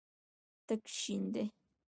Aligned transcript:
تک 0.67 0.81
شین 0.97 1.23
دی. 1.33 1.45